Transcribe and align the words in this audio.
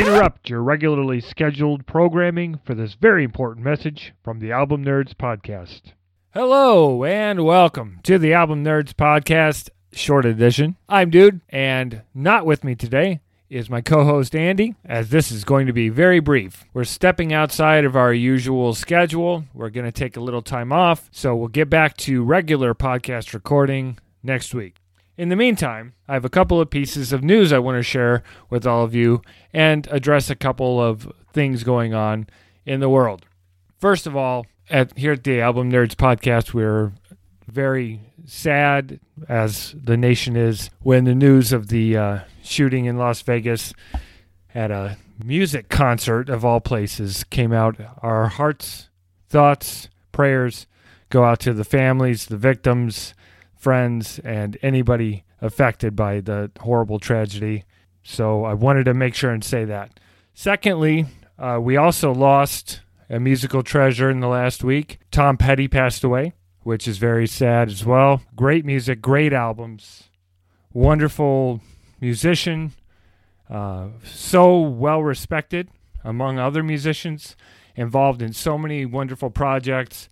interrupt 0.00 0.48
your 0.48 0.62
regularly 0.62 1.20
scheduled 1.20 1.84
programming 1.84 2.58
for 2.64 2.74
this 2.74 2.94
very 2.94 3.22
important 3.22 3.62
message 3.62 4.14
from 4.24 4.38
the 4.38 4.50
Album 4.50 4.82
Nerds 4.82 5.12
Podcast. 5.12 5.92
Hello, 6.32 7.04
and 7.04 7.44
welcome 7.44 8.00
to 8.04 8.18
the 8.18 8.32
Album 8.32 8.64
Nerds 8.64 8.94
Podcast, 8.94 9.68
short 9.92 10.24
edition. 10.24 10.76
I'm 10.88 11.10
Dude, 11.10 11.42
and 11.50 12.00
not 12.14 12.46
with 12.46 12.64
me 12.64 12.74
today 12.74 13.20
is 13.50 13.68
my 13.68 13.82
co 13.82 14.06
host 14.06 14.34
Andy, 14.34 14.74
as 14.86 15.10
this 15.10 15.30
is 15.30 15.44
going 15.44 15.66
to 15.66 15.72
be 15.74 15.90
very 15.90 16.20
brief. 16.20 16.64
We're 16.72 16.84
stepping 16.84 17.34
outside 17.34 17.84
of 17.84 17.94
our 17.94 18.14
usual 18.14 18.72
schedule. 18.72 19.44
We're 19.52 19.68
going 19.68 19.84
to 19.84 19.92
take 19.92 20.16
a 20.16 20.20
little 20.20 20.40
time 20.40 20.72
off, 20.72 21.10
so 21.12 21.36
we'll 21.36 21.48
get 21.48 21.68
back 21.68 21.98
to 21.98 22.24
regular 22.24 22.74
podcast 22.74 23.34
recording 23.34 23.98
next 24.22 24.54
week. 24.54 24.79
In 25.20 25.28
the 25.28 25.36
meantime, 25.36 25.92
I 26.08 26.14
have 26.14 26.24
a 26.24 26.30
couple 26.30 26.62
of 26.62 26.70
pieces 26.70 27.12
of 27.12 27.22
news 27.22 27.52
I 27.52 27.58
want 27.58 27.76
to 27.76 27.82
share 27.82 28.22
with 28.48 28.66
all 28.66 28.84
of 28.84 28.94
you 28.94 29.20
and 29.52 29.86
address 29.90 30.30
a 30.30 30.34
couple 30.34 30.82
of 30.82 31.12
things 31.34 31.62
going 31.62 31.92
on 31.92 32.26
in 32.64 32.80
the 32.80 32.88
world. 32.88 33.26
First 33.78 34.06
of 34.06 34.16
all, 34.16 34.46
at 34.70 34.96
here 34.96 35.12
at 35.12 35.24
the 35.24 35.42
Album 35.42 35.70
Nerds 35.70 35.94
podcast, 35.94 36.54
we're 36.54 36.92
very 37.46 38.00
sad, 38.24 38.98
as 39.28 39.74
the 39.78 39.98
nation 39.98 40.36
is, 40.36 40.70
when 40.80 41.04
the 41.04 41.14
news 41.14 41.52
of 41.52 41.68
the 41.68 41.98
uh, 41.98 42.18
shooting 42.42 42.86
in 42.86 42.96
Las 42.96 43.20
Vegas 43.20 43.74
at 44.54 44.70
a 44.70 44.96
music 45.22 45.68
concert 45.68 46.30
of 46.30 46.46
all 46.46 46.62
places 46.62 47.24
came 47.24 47.52
out. 47.52 47.76
Our 48.00 48.28
hearts, 48.28 48.88
thoughts, 49.28 49.90
prayers 50.12 50.66
go 51.10 51.24
out 51.24 51.40
to 51.40 51.52
the 51.52 51.64
families, 51.64 52.24
the 52.24 52.38
victims, 52.38 53.12
friends, 53.60 54.18
and 54.24 54.58
anybody 54.62 55.24
affected 55.40 55.94
by 55.94 56.20
the 56.20 56.50
horrible 56.60 56.98
tragedy. 56.98 57.64
So 58.02 58.44
I 58.44 58.54
wanted 58.54 58.84
to 58.84 58.94
make 58.94 59.14
sure 59.14 59.30
and 59.30 59.44
say 59.44 59.64
that. 59.66 60.00
Secondly, 60.32 61.06
uh, 61.38 61.58
we 61.60 61.76
also 61.76 62.12
lost 62.12 62.80
a 63.10 63.20
musical 63.20 63.62
treasure 63.62 64.10
in 64.10 64.20
the 64.20 64.28
last 64.28 64.64
week. 64.64 64.98
Tom 65.10 65.36
Petty 65.36 65.68
passed 65.68 66.02
away, 66.02 66.32
which 66.62 66.88
is 66.88 66.98
very 66.98 67.26
sad 67.26 67.68
as 67.68 67.84
well. 67.84 68.22
Great 68.34 68.64
music, 68.64 69.02
great 69.02 69.32
albums, 69.32 70.04
wonderful 70.72 71.60
musician, 72.00 72.72
uh, 73.50 73.88
so 74.04 74.58
well 74.58 75.02
respected 75.02 75.68
among 76.02 76.38
other 76.38 76.62
musicians, 76.62 77.36
involved 77.76 78.22
in 78.22 78.32
so 78.32 78.56
many 78.56 78.86
wonderful 78.86 79.28
projects. 79.28 80.08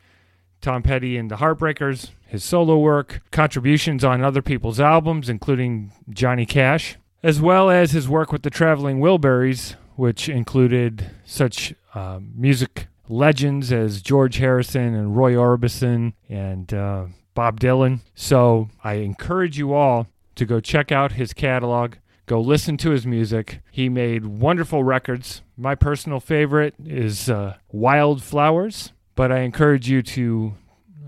Tom 0.60 0.82
Petty 0.82 1.16
and 1.16 1.30
the 1.30 1.36
Heartbreakers, 1.36 2.10
his 2.28 2.44
solo 2.44 2.78
work, 2.78 3.22
contributions 3.30 4.04
on 4.04 4.22
other 4.22 4.42
people's 4.42 4.78
albums, 4.78 5.30
including 5.30 5.92
Johnny 6.10 6.44
Cash, 6.44 6.96
as 7.22 7.40
well 7.40 7.70
as 7.70 7.92
his 7.92 8.06
work 8.06 8.30
with 8.30 8.42
the 8.42 8.50
Traveling 8.50 9.00
Wilburys, 9.00 9.76
which 9.96 10.28
included 10.28 11.10
such 11.24 11.74
uh, 11.94 12.20
music 12.34 12.86
legends 13.08 13.72
as 13.72 14.02
George 14.02 14.36
Harrison 14.36 14.94
and 14.94 15.16
Roy 15.16 15.32
Orbison 15.32 16.12
and 16.28 16.72
uh, 16.74 17.06
Bob 17.34 17.60
Dylan. 17.60 18.00
So 18.14 18.68
I 18.84 18.94
encourage 18.94 19.56
you 19.56 19.72
all 19.72 20.06
to 20.34 20.44
go 20.44 20.60
check 20.60 20.92
out 20.92 21.12
his 21.12 21.32
catalog. 21.32 21.94
Go 22.26 22.42
listen 22.42 22.76
to 22.76 22.90
his 22.90 23.06
music. 23.06 23.60
He 23.70 23.88
made 23.88 24.26
wonderful 24.26 24.84
records. 24.84 25.40
My 25.56 25.74
personal 25.74 26.20
favorite 26.20 26.74
is 26.84 27.30
uh, 27.30 27.56
Wildflowers, 27.72 28.92
but 29.14 29.32
I 29.32 29.40
encourage 29.40 29.88
you 29.88 30.02
to 30.02 30.52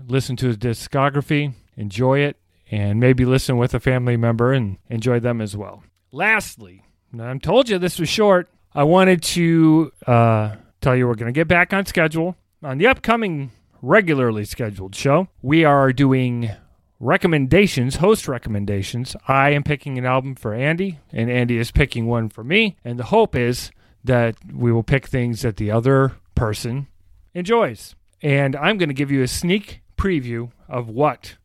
listen 0.07 0.35
to 0.37 0.47
his 0.47 0.57
discography, 0.57 1.53
enjoy 1.75 2.19
it, 2.19 2.37
and 2.69 2.99
maybe 2.99 3.25
listen 3.25 3.57
with 3.57 3.73
a 3.73 3.79
family 3.79 4.17
member 4.17 4.53
and 4.53 4.77
enjoy 4.89 5.19
them 5.19 5.41
as 5.41 5.55
well. 5.55 5.83
Lastly, 6.11 6.83
I 7.19 7.37
told 7.37 7.69
you 7.69 7.77
this 7.77 7.99
was 7.99 8.09
short. 8.09 8.49
I 8.73 8.83
wanted 8.83 9.21
to 9.23 9.91
uh, 10.07 10.55
tell 10.79 10.95
you 10.95 11.07
we're 11.07 11.15
going 11.15 11.33
to 11.33 11.37
get 11.37 11.47
back 11.47 11.73
on 11.73 11.85
schedule 11.85 12.37
on 12.63 12.77
the 12.77 12.87
upcoming 12.87 13.51
regularly 13.81 14.45
scheduled 14.45 14.95
show. 14.95 15.27
We 15.41 15.65
are 15.65 15.91
doing 15.91 16.51
recommendations, 16.99 17.95
host 17.95 18.27
recommendations. 18.27 19.15
I 19.27 19.49
am 19.51 19.63
picking 19.63 19.97
an 19.97 20.05
album 20.05 20.35
for 20.35 20.53
Andy, 20.53 20.99
and 21.11 21.29
Andy 21.29 21.57
is 21.57 21.71
picking 21.71 22.05
one 22.05 22.29
for 22.29 22.43
me. 22.43 22.77
And 22.85 22.97
the 22.97 23.05
hope 23.05 23.35
is 23.35 23.71
that 24.03 24.35
we 24.53 24.71
will 24.71 24.83
pick 24.83 25.07
things 25.07 25.41
that 25.41 25.57
the 25.57 25.71
other 25.71 26.13
person 26.35 26.87
enjoys. 27.33 27.95
And 28.21 28.55
I'm 28.55 28.77
going 28.77 28.89
to 28.89 28.95
give 28.95 29.11
you 29.11 29.23
a 29.23 29.27
sneak 29.27 29.81
preview 30.01 30.49
of 30.67 30.89
what 30.89 31.35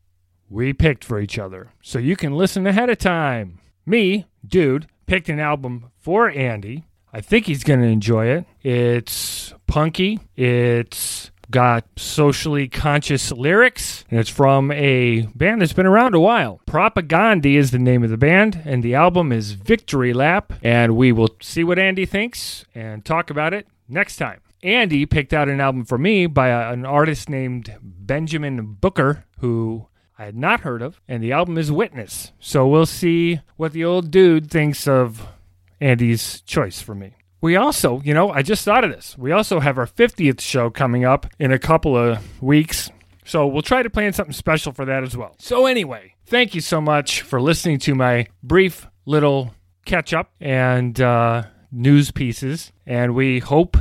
we 0.49 0.73
picked 0.73 1.03
for 1.03 1.19
each 1.19 1.37
other. 1.37 1.71
So 1.83 1.99
you 1.99 2.15
can 2.15 2.33
listen 2.33 2.65
ahead 2.65 2.89
of 2.89 2.97
time. 2.97 3.59
Me, 3.85 4.25
dude, 4.45 4.87
picked 5.05 5.29
an 5.29 5.39
album 5.39 5.91
for 5.99 6.27
Andy. 6.29 6.87
I 7.13 7.21
think 7.21 7.45
he's 7.45 7.63
going 7.63 7.81
to 7.81 7.87
enjoy 7.87 8.27
it. 8.27 8.45
It's 8.63 9.53
punky. 9.67 10.19
It's 10.35 11.29
got 11.51 11.85
socially 11.97 12.67
conscious 12.67 13.31
lyrics, 13.31 14.03
and 14.09 14.19
it's 14.19 14.29
from 14.29 14.71
a 14.71 15.21
band 15.35 15.61
that's 15.61 15.71
been 15.73 15.85
around 15.85 16.15
a 16.15 16.19
while. 16.19 16.59
Propagandhi 16.65 17.55
is 17.57 17.69
the 17.69 17.79
name 17.79 18.03
of 18.03 18.09
the 18.09 18.17
band, 18.17 18.63
and 18.65 18.81
the 18.81 18.95
album 18.95 19.31
is 19.31 19.51
Victory 19.51 20.13
Lap. 20.13 20.51
And 20.63 20.97
we 20.97 21.11
will 21.11 21.29
see 21.41 21.63
what 21.63 21.77
Andy 21.77 22.07
thinks 22.07 22.65
and 22.73 23.05
talk 23.05 23.29
about 23.29 23.53
it 23.53 23.67
next 23.87 24.17
time. 24.17 24.41
Andy 24.67 25.05
picked 25.05 25.33
out 25.33 25.47
an 25.47 25.61
album 25.61 25.85
for 25.85 25.97
me 25.97 26.25
by 26.25 26.49
a, 26.49 26.73
an 26.73 26.85
artist 26.85 27.29
named 27.29 27.73
Benjamin 27.81 28.75
Booker, 28.81 29.23
who 29.39 29.87
I 30.19 30.25
had 30.25 30.35
not 30.35 30.59
heard 30.59 30.81
of, 30.81 30.99
and 31.07 31.23
the 31.23 31.31
album 31.31 31.57
is 31.57 31.71
Witness. 31.71 32.33
So 32.39 32.67
we'll 32.67 32.85
see 32.85 33.39
what 33.55 33.71
the 33.71 33.85
old 33.85 34.11
dude 34.11 34.51
thinks 34.51 34.85
of 34.85 35.25
Andy's 35.79 36.41
choice 36.41 36.81
for 36.81 36.93
me. 36.93 37.13
We 37.39 37.55
also, 37.55 38.01
you 38.01 38.13
know, 38.13 38.29
I 38.29 38.41
just 38.41 38.65
thought 38.65 38.83
of 38.83 38.91
this. 38.91 39.17
We 39.17 39.31
also 39.31 39.61
have 39.61 39.77
our 39.77 39.87
50th 39.87 40.41
show 40.41 40.69
coming 40.69 41.05
up 41.05 41.27
in 41.39 41.53
a 41.53 41.59
couple 41.59 41.95
of 41.95 42.41
weeks. 42.41 42.89
So 43.23 43.47
we'll 43.47 43.61
try 43.61 43.83
to 43.83 43.89
plan 43.89 44.11
something 44.11 44.33
special 44.33 44.73
for 44.73 44.83
that 44.83 45.03
as 45.03 45.15
well. 45.15 45.35
So, 45.39 45.65
anyway, 45.65 46.15
thank 46.25 46.55
you 46.55 46.61
so 46.61 46.81
much 46.81 47.21
for 47.21 47.39
listening 47.39 47.79
to 47.79 47.95
my 47.95 48.27
brief 48.43 48.87
little 49.05 49.53
catch 49.85 50.13
up 50.13 50.31
and 50.41 50.99
uh, 50.99 51.43
news 51.71 52.11
pieces. 52.11 52.73
And 52.85 53.15
we 53.15 53.39
hope 53.39 53.77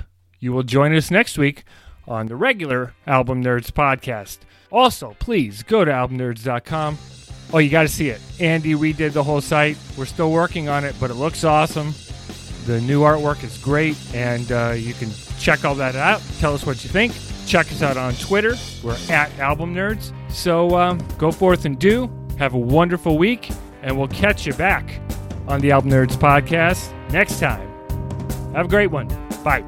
you 0.46 0.52
will 0.52 0.62
join 0.62 0.94
us 0.94 1.10
next 1.10 1.36
week 1.36 1.64
on 2.06 2.28
the 2.28 2.36
regular 2.36 2.94
Album 3.04 3.42
Nerds 3.42 3.72
podcast. 3.72 4.38
Also, 4.70 5.16
please 5.18 5.64
go 5.64 5.84
to 5.84 5.90
albumnerds.com. 5.90 6.96
Oh, 7.52 7.58
you 7.58 7.68
got 7.68 7.82
to 7.82 7.88
see 7.88 8.10
it. 8.10 8.20
Andy 8.38 8.74
redid 8.74 9.12
the 9.12 9.24
whole 9.24 9.40
site. 9.40 9.76
We're 9.98 10.04
still 10.06 10.30
working 10.30 10.68
on 10.68 10.84
it, 10.84 10.94
but 11.00 11.10
it 11.10 11.14
looks 11.14 11.42
awesome. 11.42 11.94
The 12.64 12.80
new 12.80 13.00
artwork 13.00 13.42
is 13.42 13.58
great, 13.58 13.96
and 14.14 14.50
uh, 14.52 14.74
you 14.76 14.94
can 14.94 15.10
check 15.40 15.64
all 15.64 15.74
that 15.76 15.96
out. 15.96 16.22
Tell 16.38 16.54
us 16.54 16.64
what 16.64 16.84
you 16.84 16.90
think. 16.90 17.12
Check 17.46 17.66
us 17.72 17.82
out 17.82 17.96
on 17.96 18.14
Twitter. 18.14 18.54
We're 18.84 18.96
at 19.10 19.36
Album 19.40 19.74
Nerds. 19.74 20.12
So 20.30 20.76
um, 20.76 21.00
go 21.18 21.32
forth 21.32 21.64
and 21.64 21.76
do. 21.76 22.08
Have 22.38 22.54
a 22.54 22.58
wonderful 22.58 23.18
week, 23.18 23.50
and 23.82 23.98
we'll 23.98 24.08
catch 24.08 24.46
you 24.46 24.52
back 24.54 25.00
on 25.48 25.60
the 25.60 25.72
Album 25.72 25.90
Nerds 25.90 26.16
podcast 26.16 26.92
next 27.10 27.40
time. 27.40 27.68
Have 28.54 28.66
a 28.66 28.68
great 28.68 28.92
one. 28.92 29.08
Bye. 29.42 29.64